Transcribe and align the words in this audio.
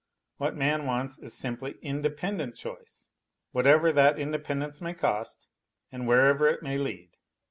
What 0.37 0.55
man 0.55 0.87
wants 0.87 1.19
is 1.19 1.35
simply 1.35 1.77
independent 1.83 2.55
choice, 2.55 3.11
whatever 3.51 3.91
that 3.91 4.17
inde 4.17 4.43
pendence 4.43 4.81
may 4.81 4.95
cost 4.95 5.47
and 5.91 6.07
wherever 6.07 6.47
it 6.47 6.63
may 6.63 6.79
lead. 6.79 7.11